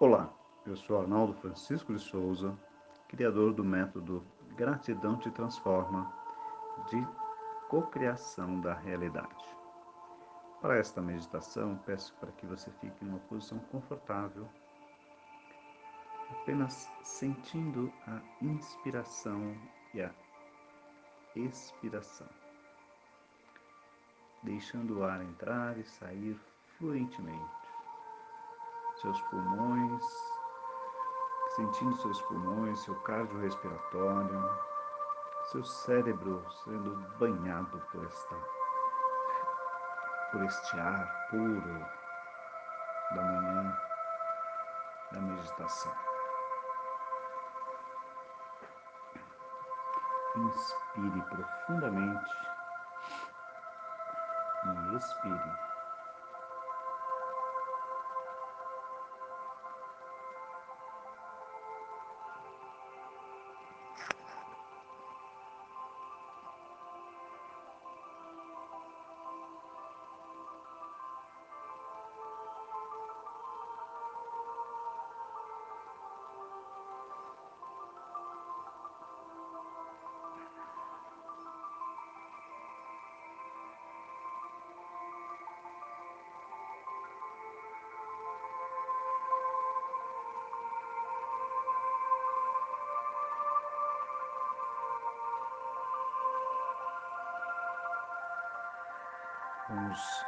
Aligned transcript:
Olá, 0.00 0.32
eu 0.64 0.76
sou 0.76 1.00
Arnaldo 1.00 1.34
Francisco 1.34 1.92
de 1.92 1.98
Souza, 1.98 2.56
criador 3.08 3.52
do 3.52 3.64
método 3.64 4.24
Gratidão 4.54 5.18
te 5.18 5.28
Transforma 5.28 6.14
de 6.88 7.04
cocriação 7.68 8.60
da 8.60 8.74
realidade. 8.74 9.44
Para 10.60 10.78
esta 10.78 11.02
meditação, 11.02 11.76
peço 11.84 12.14
para 12.20 12.30
que 12.30 12.46
você 12.46 12.70
fique 12.80 13.04
em 13.04 13.08
uma 13.08 13.18
posição 13.18 13.58
confortável, 13.72 14.48
apenas 16.30 16.88
sentindo 17.02 17.92
a 18.06 18.20
inspiração 18.40 19.52
e 19.92 20.00
a 20.00 20.14
expiração, 21.34 22.28
deixando 24.44 25.00
o 25.00 25.04
ar 25.04 25.20
entrar 25.24 25.76
e 25.76 25.84
sair 25.84 26.38
fluentemente. 26.78 27.67
Seus 29.00 29.20
pulmões, 29.22 30.02
sentindo 31.54 31.94
seus 31.98 32.20
pulmões, 32.22 32.80
seu 32.80 32.96
cardiorrespiratório, 33.02 34.58
seu 35.44 35.64
cérebro 35.64 36.44
sendo 36.64 36.96
banhado 37.16 37.80
por 37.92 38.04
esta 38.04 38.36
por 40.32 40.42
este 40.44 40.80
ar 40.80 41.28
puro 41.30 41.86
da 43.14 43.22
manhã 43.22 43.80
da 45.12 45.20
meditação. 45.20 45.94
Inspire 50.36 51.22
profundamente 51.30 52.36
e 54.66 54.96
expire. 54.96 55.67
Vamos 99.68 100.24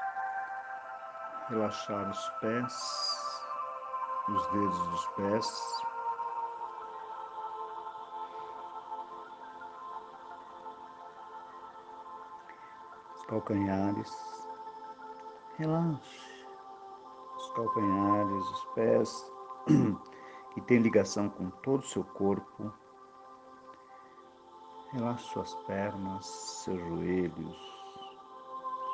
relaxar 1.48 2.10
os 2.10 2.28
pés, 2.40 2.74
os 4.28 4.46
dedos 4.48 4.88
dos 4.88 5.06
pés. 5.16 5.82
Os 13.16 13.22
calcanhares. 13.28 14.12
Relaxe 15.56 16.44
os 17.38 17.52
calcanhares, 17.52 18.44
os 18.44 18.64
pés 18.74 19.32
que 20.52 20.60
tem 20.68 20.80
ligação 20.80 21.30
com 21.30 21.48
todo 21.62 21.80
o 21.80 21.86
seu 21.86 22.04
corpo. 22.04 22.70
Relaxe 24.92 25.24
suas 25.32 25.54
pernas, 25.66 26.26
seus 26.26 26.78
joelhos, 26.78 27.79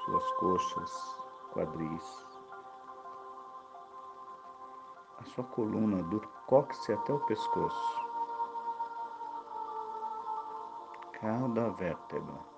suas 0.07 0.33
coxas, 0.35 1.21
quadris, 1.53 2.27
a 5.19 5.25
sua 5.25 5.43
coluna 5.43 6.01
do 6.05 6.21
cóccix 6.47 6.91
até 6.91 7.13
o 7.13 7.19
pescoço, 7.27 8.07
cada 11.21 11.71
vértebra. 11.71 12.56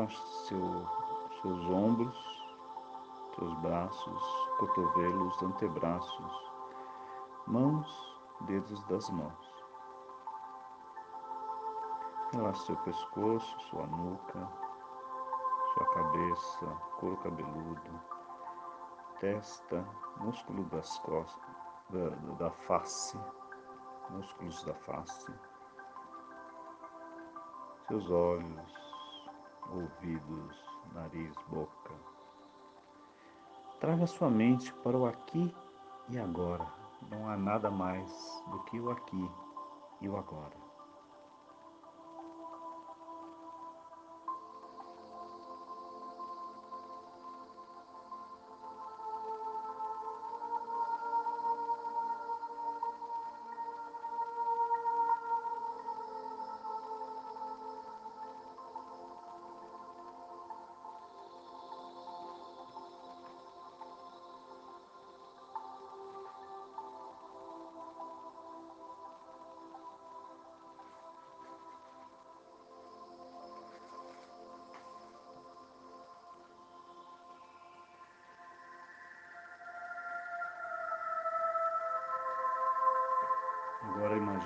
Relaxe 0.00 0.46
seu, 0.46 0.86
seus 1.42 1.66
ombros, 1.68 2.16
seus 3.34 3.52
braços, 3.58 4.48
cotovelos, 4.58 5.42
antebraços, 5.42 6.52
mãos, 7.46 8.18
dedos 8.46 8.82
das 8.84 9.10
mãos. 9.10 9.64
Relaxe 12.32 12.64
seu 12.64 12.76
pescoço, 12.76 13.60
sua 13.68 13.86
nuca, 13.88 14.48
sua 15.74 15.86
cabeça, 15.92 16.66
couro 16.98 17.18
cabeludo, 17.18 18.00
testa, 19.18 19.86
músculo 20.16 20.64
das 20.70 20.96
costas, 21.00 21.56
da, 21.90 22.08
da 22.38 22.50
face, 22.50 23.20
músculos 24.08 24.64
da 24.64 24.74
face, 24.76 25.30
seus 27.86 28.10
olhos, 28.10 28.79
ouvidos, 29.72 30.56
nariz, 30.92 31.34
boca. 31.48 31.94
Traga 33.80 34.06
sua 34.06 34.28
mente 34.28 34.72
para 34.82 34.96
o 34.96 35.06
aqui 35.06 35.54
e 36.08 36.18
agora. 36.18 36.66
Não 37.10 37.28
há 37.28 37.36
nada 37.36 37.70
mais 37.70 38.10
do 38.50 38.62
que 38.64 38.78
o 38.78 38.90
aqui 38.90 39.30
e 40.00 40.08
o 40.08 40.16
agora. 40.16 40.69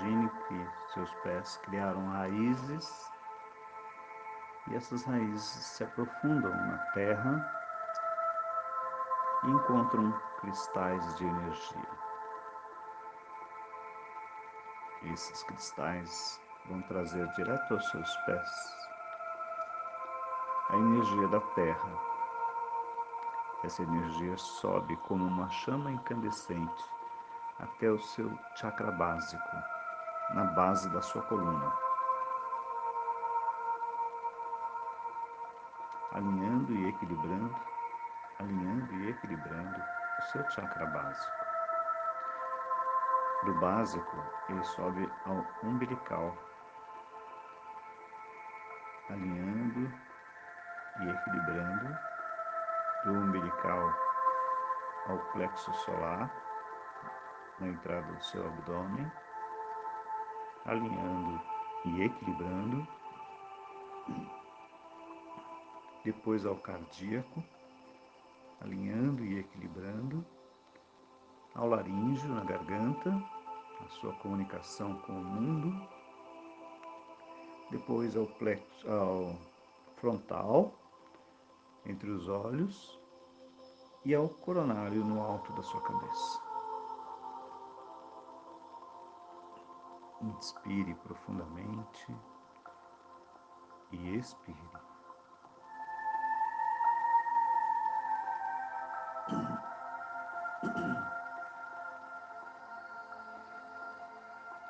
Imagine 0.04 0.30
que 0.48 0.68
seus 0.92 1.12
pés 1.22 1.56
criaram 1.64 2.10
raízes 2.10 3.10
e 4.68 4.76
essas 4.76 5.04
raízes 5.04 5.42
se 5.42 5.84
aprofundam 5.84 6.50
na 6.50 6.78
terra 6.92 7.62
e 9.44 9.50
encontram 9.50 10.12
cristais 10.40 11.16
de 11.16 11.24
energia. 11.24 11.88
Esses 15.04 15.42
cristais 15.44 16.40
vão 16.66 16.80
trazer 16.82 17.26
direto 17.32 17.74
aos 17.74 17.90
seus 17.90 18.16
pés 18.18 18.76
a 20.70 20.76
energia 20.76 21.28
da 21.28 21.40
terra. 21.40 22.14
Essa 23.64 23.82
energia 23.82 24.36
sobe 24.36 24.96
como 25.08 25.24
uma 25.24 25.48
chama 25.50 25.90
incandescente 25.90 26.84
até 27.58 27.90
o 27.90 27.98
seu 27.98 28.30
chakra 28.56 28.90
básico, 28.90 29.73
na 30.30 30.44
base 30.44 30.88
da 30.90 31.02
sua 31.02 31.22
coluna. 31.22 31.72
Alinhando 36.12 36.72
e 36.72 36.88
equilibrando, 36.88 37.56
alinhando 38.38 38.94
e 38.94 39.10
equilibrando 39.10 39.82
o 40.18 40.22
seu 40.22 40.50
chakra 40.50 40.86
básico. 40.86 41.44
Do 43.44 43.54
básico, 43.60 44.24
ele 44.48 44.64
sobe 44.64 45.12
ao 45.26 45.44
umbilical, 45.62 46.36
alinhando 49.10 49.92
e 51.00 51.08
equilibrando 51.10 51.98
do 53.04 53.12
umbilical 53.12 53.94
ao 55.08 55.18
plexo 55.32 55.72
solar 55.74 56.30
na 57.60 57.68
entrada 57.68 58.10
do 58.12 58.24
seu 58.24 58.46
abdômen, 58.46 59.10
alinhando 60.64 61.40
e 61.84 62.02
equilibrando. 62.02 62.86
Depois 66.04 66.44
ao 66.44 66.56
cardíaco, 66.56 67.42
alinhando 68.60 69.24
e 69.24 69.38
equilibrando. 69.38 70.24
Ao 71.54 71.68
laríngeo 71.68 72.28
na 72.28 72.42
garganta, 72.42 73.10
a 73.80 73.88
sua 73.88 74.12
comunicação 74.14 74.98
com 75.00 75.12
o 75.12 75.24
mundo. 75.24 75.88
Depois 77.70 78.16
ao, 78.16 78.26
plexo, 78.26 78.90
ao 78.90 79.36
frontal, 79.96 80.72
entre 81.86 82.10
os 82.10 82.28
olhos 82.28 82.98
e 84.04 84.14
ao 84.14 84.28
coronário 84.28 85.04
no 85.04 85.22
alto 85.22 85.52
da 85.52 85.62
sua 85.62 85.80
cabeça. 85.80 86.53
Inspire 90.24 90.94
profundamente 90.94 92.16
e 93.92 94.16
expire. 94.16 94.70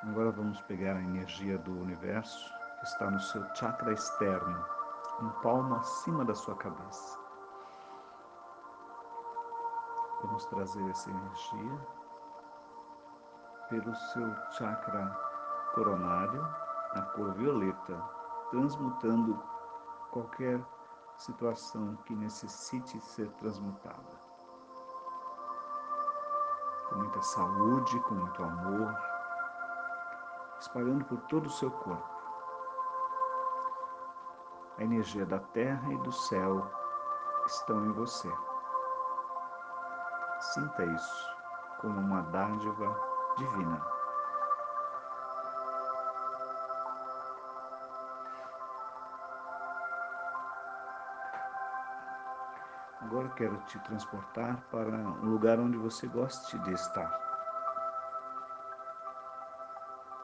Agora 0.03 0.31
vamos 0.31 0.59
pegar 0.63 0.97
a 0.97 1.01
energia 1.01 1.57
do 1.59 1.71
universo 1.71 2.53
que 2.79 2.83
está 2.83 3.09
no 3.09 3.19
seu 3.21 3.41
chakra 3.55 3.93
externo, 3.93 4.65
um 5.21 5.29
palmo 5.41 5.75
acima 5.75 6.25
da 6.25 6.35
sua 6.35 6.57
cabeça. 6.57 7.17
Vamos 10.21 10.45
trazer 10.47 10.89
essa 10.89 11.09
energia 11.09 11.87
pelo 13.69 13.95
seu 13.95 14.35
chakra 14.51 15.34
coronário, 15.75 16.41
na 16.95 17.01
cor 17.01 17.33
violeta, 17.33 18.01
transmutando 18.49 19.37
qualquer 20.09 20.65
situação 21.17 21.97
que 22.05 22.15
necessite 22.15 22.99
ser 23.01 23.29
transmutada. 23.33 24.25
Com 26.89 26.95
muita 26.95 27.21
saúde, 27.21 27.99
com 28.01 28.15
muito 28.15 28.41
amor, 28.41 28.95
espalhando 30.59 31.03
por 31.05 31.19
todo 31.23 31.47
o 31.47 31.51
seu 31.51 31.69
corpo. 31.69 32.15
A 34.77 34.83
energia 34.83 35.25
da 35.25 35.39
terra 35.39 35.91
e 35.91 35.97
do 35.97 36.11
céu 36.11 36.69
estão 37.45 37.85
em 37.85 37.91
você. 37.91 38.31
Sinta 40.39 40.85
isso 40.85 41.35
como 41.81 41.99
uma 41.99 42.21
dádiva 42.23 42.97
divina. 43.37 43.94
Agora 53.25 53.37
quero 53.37 53.57
te 53.65 53.79
transportar 53.79 54.61
para 54.69 54.95
um 54.97 55.31
lugar 55.31 55.59
onde 55.59 55.77
você 55.77 56.07
goste 56.07 56.59
de 56.59 56.73
estar. 56.73 57.09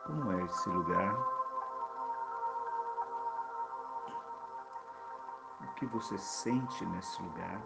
Como 0.05 0.31
é 0.31 0.43
esse 0.43 0.69
lugar? 0.69 1.15
O 5.61 5.73
que 5.77 5.85
você 5.87 6.15
sente 6.19 6.85
nesse 6.85 7.21
lugar? 7.23 7.59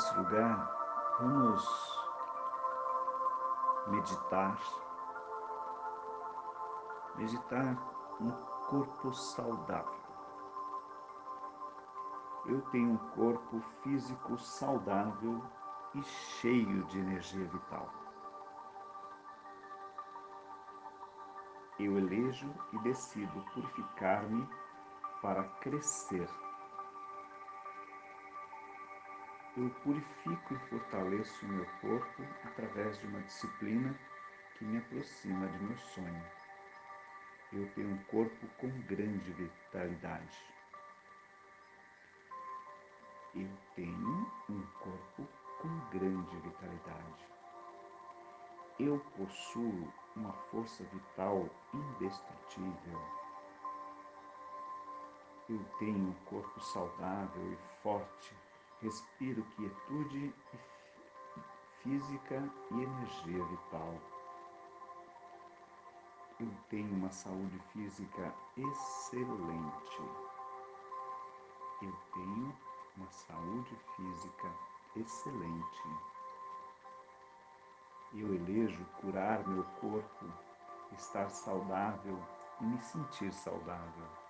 Nesse 0.00 0.16
lugar, 0.16 1.18
vamos 1.20 2.00
meditar, 3.88 4.58
meditar 7.16 7.76
um 8.18 8.30
corpo 8.70 9.12
saudável. 9.12 10.00
Eu 12.46 12.62
tenho 12.70 12.92
um 12.92 12.96
corpo 13.10 13.60
físico 13.82 14.38
saudável 14.38 15.42
e 15.94 16.02
cheio 16.02 16.82
de 16.86 16.98
energia 16.98 17.46
vital. 17.48 17.92
Eu 21.78 21.98
elejo 21.98 22.50
e 22.72 22.78
decido 22.78 23.44
purificar-me 23.52 24.48
para 25.20 25.44
crescer 25.60 26.28
eu 29.56 29.68
purifico 29.82 30.54
e 30.54 30.58
fortaleço 30.68 31.44
o 31.44 31.48
meu 31.48 31.66
corpo 31.80 32.22
através 32.44 32.98
de 33.00 33.06
uma 33.08 33.20
disciplina 33.22 33.98
que 34.54 34.64
me 34.64 34.78
aproxima 34.78 35.48
de 35.48 35.58
meu 35.58 35.76
sonho. 35.76 36.24
Eu 37.52 37.68
tenho 37.74 37.90
um 37.90 37.98
corpo 38.04 38.46
com 38.58 38.68
grande 38.82 39.32
vitalidade. 39.32 40.38
Eu 43.34 43.48
tenho 43.74 44.30
um 44.48 44.66
corpo 44.78 45.26
com 45.60 45.98
grande 45.98 46.36
vitalidade. 46.36 47.28
Eu 48.78 49.00
possuo 49.16 49.92
uma 50.14 50.32
força 50.32 50.84
vital 50.84 51.50
indestrutível. 51.74 53.00
Eu 55.48 55.64
tenho 55.80 56.10
um 56.10 56.14
corpo 56.26 56.60
saudável 56.60 57.52
e 57.52 57.56
forte 57.82 58.49
Respiro 58.82 59.42
quietude 59.56 60.34
física 61.82 62.42
e 62.70 62.82
energia 62.82 63.44
vital. 63.44 63.94
Eu 66.40 66.50
tenho 66.70 66.94
uma 66.94 67.10
saúde 67.10 67.58
física 67.74 68.34
excelente. 68.56 70.02
Eu 71.82 71.94
tenho 72.14 72.56
uma 72.96 73.10
saúde 73.10 73.76
física 73.96 74.50
excelente. 74.96 75.82
Eu 78.14 78.34
elejo 78.34 78.82
curar 78.98 79.46
meu 79.46 79.64
corpo, 79.78 80.26
estar 80.92 81.28
saudável 81.28 82.18
e 82.62 82.64
me 82.64 82.80
sentir 82.80 83.30
saudável. 83.30 84.29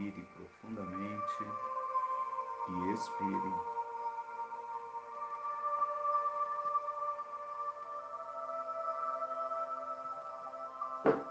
Inspire 0.00 0.26
profundamente 0.34 1.44
e 2.68 2.90
expire. 2.92 3.52
thank 11.04 11.29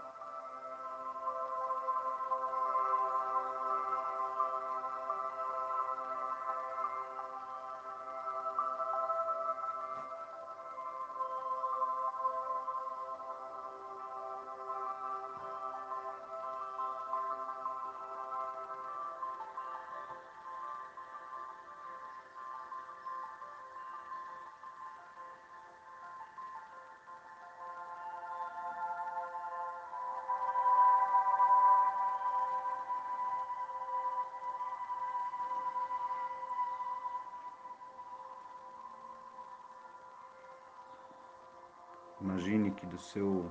Imagine 42.20 42.70
que 42.72 42.84
do 42.84 42.98
seu 42.98 43.50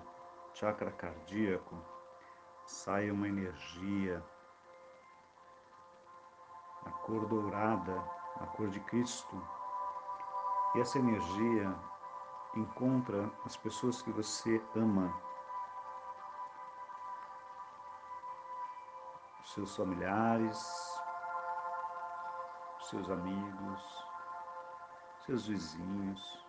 chakra 0.54 0.92
cardíaco 0.92 1.76
saia 2.68 3.12
uma 3.12 3.28
energia 3.28 4.24
na 6.86 6.92
cor 6.92 7.26
dourada, 7.26 7.96
na 8.40 8.46
cor 8.48 8.70
de 8.70 8.80
Cristo. 8.82 9.42
E 10.76 10.82
essa 10.82 11.00
energia 11.00 11.76
encontra 12.56 13.32
as 13.44 13.58
pessoas 13.58 14.04
que 14.04 14.12
você 14.12 14.64
ama, 14.76 15.12
os 19.42 19.54
seus 19.54 19.76
familiares, 19.76 21.02
os 22.80 22.90
seus 22.90 23.10
amigos, 23.10 24.06
seus 25.26 25.48
vizinhos, 25.48 26.46
a 26.46 26.49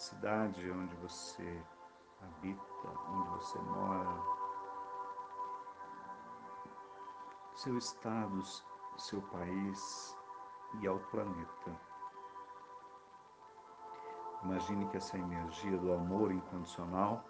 cidade 0.00 0.70
onde 0.70 0.94
você 0.96 1.62
habita, 2.22 2.88
onde 3.10 3.28
você 3.30 3.58
mora, 3.58 4.22
seu 7.54 7.76
estado, 7.76 8.42
seu 8.96 9.20
país 9.20 10.16
e 10.80 10.86
ao 10.86 10.98
planeta. 11.10 11.78
Imagine 14.42 14.88
que 14.88 14.96
essa 14.96 15.18
energia 15.18 15.76
do 15.76 15.92
amor 15.92 16.32
incondicional 16.32 17.22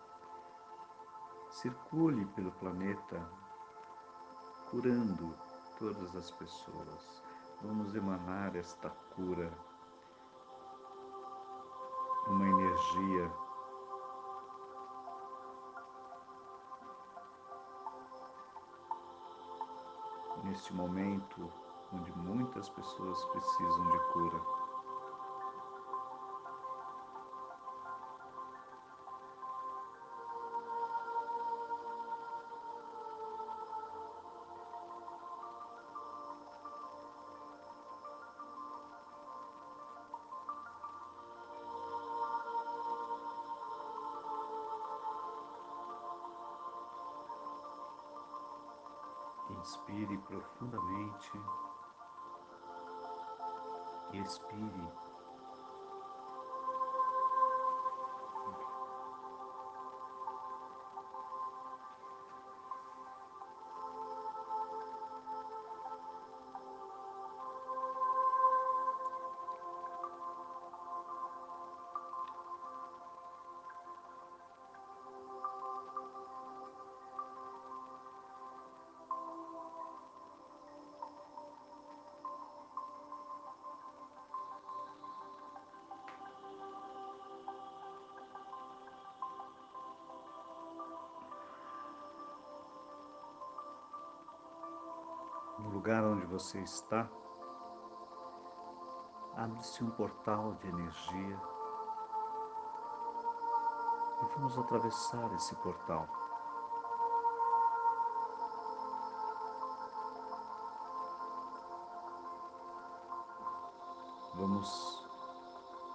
circule 1.48 2.24
pelo 2.26 2.52
planeta, 2.52 3.28
curando 4.70 5.36
todas 5.76 6.14
as 6.14 6.30
pessoas. 6.30 7.24
Vamos 7.62 7.96
emanar 7.96 8.54
esta 8.54 8.90
cura, 9.16 9.50
energia 12.80 13.30
neste 20.44 20.74
momento 20.74 21.52
onde 21.92 22.10
muitas 22.16 22.68
pessoas 22.70 23.24
precisam 23.26 23.90
de 23.90 23.98
cura. 24.12 24.69
Profundamente 51.10 51.50
e 54.12 54.18
expire. 54.18 55.09
No 95.60 95.70
lugar 95.70 96.02
onde 96.04 96.24
você 96.26 96.58
está, 96.60 97.08
abre-se 99.36 99.84
um 99.84 99.90
portal 99.90 100.54
de 100.54 100.68
energia 100.68 101.40
e 104.22 104.26
vamos 104.34 104.58
atravessar 104.58 105.32
esse 105.34 105.54
portal. 105.56 106.06
Vamos 114.34 115.08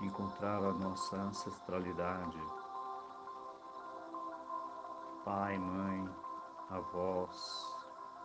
encontrar 0.02 0.64
a 0.64 0.74
nossa 0.74 1.16
ancestralidade, 1.16 2.40
pai, 5.24 5.58
mãe, 5.58 6.16
avós, 6.70 7.76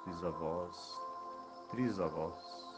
bisavós, 0.05 1.10
trisavós 1.71 2.71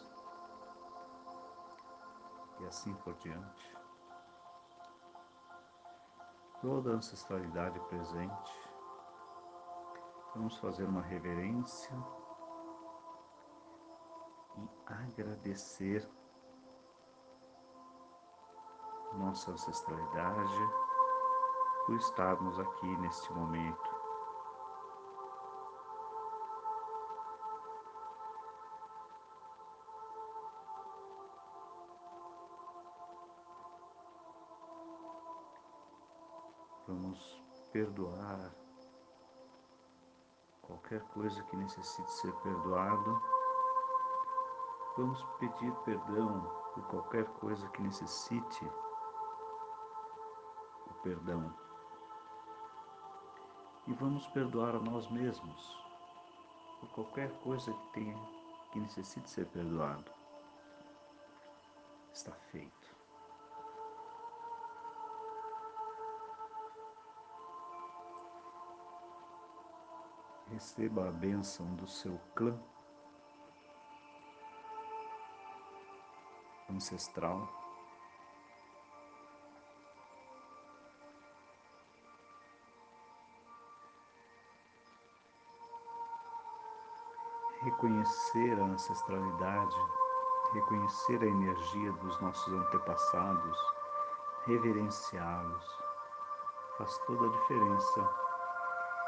e 2.60 2.66
assim 2.66 2.94
por 2.94 3.14
diante. 3.14 3.76
Toda 6.60 6.92
a 6.92 6.94
ancestralidade 6.94 7.80
presente. 7.88 8.70
Vamos 10.34 10.56
fazer 10.58 10.84
uma 10.84 11.02
reverência 11.02 11.92
e 14.56 14.68
agradecer 14.86 16.08
nossa 19.14 19.50
ancestralidade 19.50 20.58
por 21.86 21.96
estarmos 21.96 22.58
aqui 22.58 22.96
neste 22.98 23.32
momento 23.32 24.01
Vamos 36.92 37.42
perdoar 37.72 38.54
qualquer 40.60 41.00
coisa 41.14 41.42
que 41.44 41.56
necessite 41.56 42.12
ser 42.12 42.30
perdoado. 42.42 43.22
Vamos 44.98 45.24
pedir 45.40 45.72
perdão 45.86 46.42
por 46.74 46.86
qualquer 46.88 47.24
coisa 47.40 47.66
que 47.70 47.80
necessite 47.80 48.70
o 50.86 50.94
perdão. 51.02 51.50
E 53.86 53.94
vamos 53.94 54.26
perdoar 54.26 54.76
a 54.76 54.80
nós 54.80 55.10
mesmos 55.10 55.82
por 56.78 56.90
qualquer 56.90 57.32
coisa 57.40 57.72
que 57.72 57.92
tenha 57.94 58.28
que 58.70 58.80
necessite 58.80 59.30
ser 59.30 59.46
perdoado. 59.46 60.12
Está 62.12 62.32
feito. 62.50 62.81
Receba 70.52 71.08
a 71.08 71.10
bênção 71.10 71.74
do 71.76 71.88
seu 71.88 72.20
clã 72.34 72.54
ancestral. 76.68 77.48
Reconhecer 87.62 88.60
a 88.60 88.64
ancestralidade, 88.64 89.76
reconhecer 90.52 91.22
a 91.22 91.26
energia 91.26 91.92
dos 91.92 92.20
nossos 92.20 92.52
antepassados, 92.52 93.58
reverenciá-los, 94.44 95.64
faz 96.76 96.98
toda 97.06 97.26
a 97.26 97.30
diferença 97.30 98.21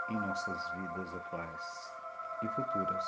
em 0.08 0.16
nossas 0.16 0.70
vidas 0.72 1.14
atuais 1.14 1.92
e 2.42 2.48
futuras. 2.48 3.04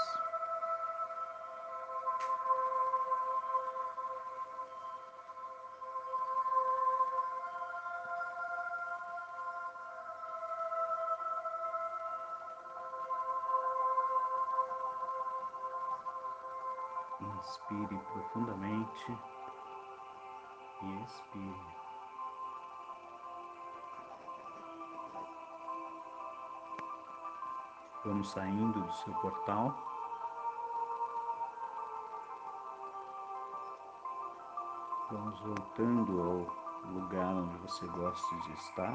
Inspire 17.20 17.98
profundamente 18.12 19.18
e 20.82 21.02
expire. 21.02 21.85
Vamos 28.06 28.30
saindo 28.30 28.80
do 28.80 28.92
seu 28.92 29.12
portal. 29.14 29.76
Vamos 35.10 35.40
voltando 35.40 36.22
ao 36.22 36.92
lugar 36.92 37.34
onde 37.34 37.56
você 37.56 37.84
gosta 37.88 38.36
de 38.36 38.52
estar. 38.52 38.94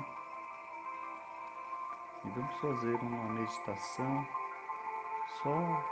E 2.24 2.30
vamos 2.30 2.56
fazer 2.62 2.96
uma 3.02 3.34
meditação 3.34 4.28
só 5.44 5.84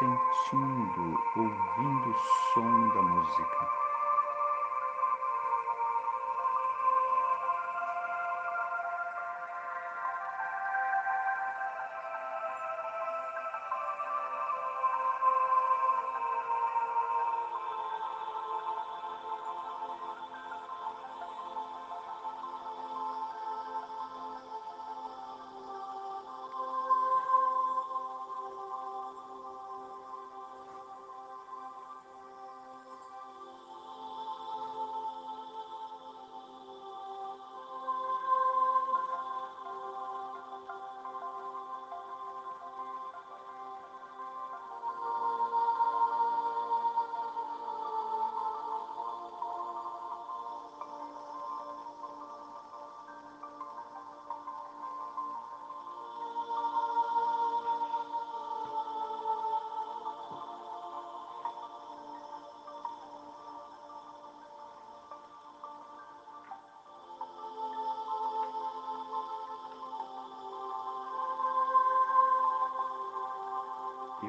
sentindo, 0.00 1.22
ouvindo 1.36 2.10
o 2.10 2.18
som 2.52 2.88
da 2.88 3.02
música. 3.02 3.85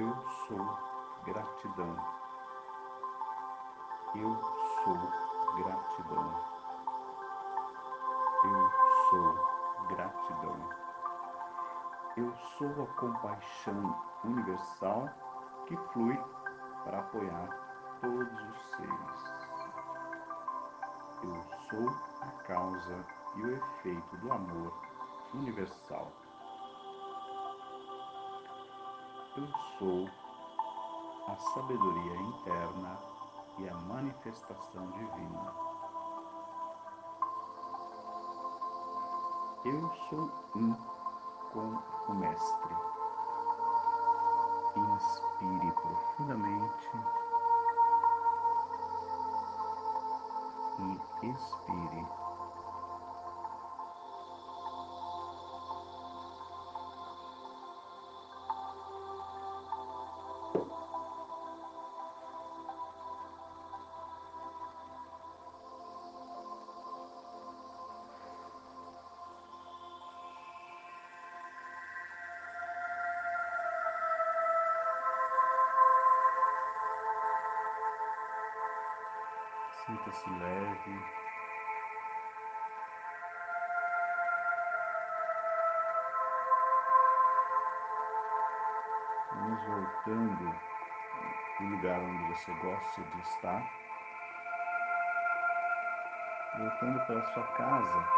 Eu 0.07 0.15
sou 0.47 0.65
gratidão. 1.25 1.97
Eu 4.15 4.41
sou 4.81 4.97
gratidão. 5.57 6.45
Eu 8.45 8.71
sou 9.09 9.87
gratidão. 9.89 10.69
Eu 12.15 12.33
sou 12.57 12.83
a 12.83 12.87
compaixão 12.95 14.01
universal 14.23 15.09
que 15.65 15.75
flui 15.91 16.17
para 16.85 16.99
apoiar 16.99 17.49
todos 17.99 18.31
os 18.31 18.69
seres. 18.77 19.19
Eu 21.21 21.43
sou 21.69 21.89
a 22.21 22.31
causa 22.43 23.05
e 23.35 23.41
o 23.41 23.57
efeito 23.57 24.17
do 24.19 24.31
amor 24.31 24.73
universal. 25.33 26.09
Eu 29.37 29.47
sou 29.77 30.09
a 31.27 31.35
sabedoria 31.53 32.15
interna 32.15 32.99
e 33.59 33.69
a 33.69 33.73
manifestação 33.75 34.89
divina. 34.93 35.53
Eu 39.63 39.93
sou 40.09 40.31
um 40.55 40.73
com 41.53 42.11
o 42.11 42.15
Mestre. 42.15 42.75
Sinta-se 79.87 80.29
leve. 80.29 81.05
Vamos 89.31 89.65
voltando 89.65 90.55
do 91.59 91.65
lugar 91.67 92.01
onde 92.01 92.33
você 92.33 92.53
gosta 92.55 93.01
de 93.01 93.21
estar. 93.21 93.63
Voltando 96.57 97.05
para 97.05 97.19
a 97.19 97.33
sua 97.33 97.47
casa, 97.53 98.09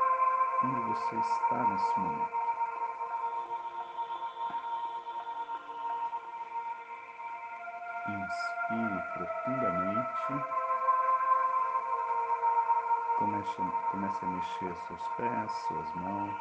onde 0.63 0.79
você 0.87 1.15
está 1.17 1.67
nesse 1.67 1.99
momento. 1.99 2.39
Inspire 8.07 9.03
profundamente. 9.13 10.58
Comece, 13.19 13.61
comece 13.91 14.23
a 14.23 14.29
mexer 14.29 14.75
seus 14.87 15.07
pés, 15.17 15.51
suas 15.67 15.93
mãos, 15.95 16.39